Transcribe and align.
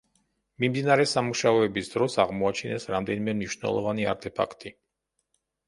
მიმდინარე 0.61 1.05
სამუშაოების 1.11 1.91
დროს 1.97 2.17
აღმოაჩინეს 2.25 2.89
რამდენიმე 2.95 3.39
მნიშვნელოვანი 3.39 4.11
არტეფაქტი. 4.17 4.77